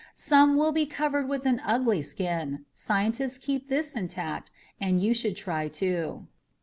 Some 0.15 0.55
will 0.57 0.71
be 0.71 0.87
covered 0.87 1.29
with 1.29 1.45
an 1.45 1.61
ugly 1.63 2.01
skin 2.01 2.65
scientists 2.73 3.37
keep 3.37 3.69
this 3.69 3.93
intact 3.93 4.49
and 4.79 4.99
you 4.99 5.13
should 5.13 5.35
try 5.35 5.67
to. 5.67 6.25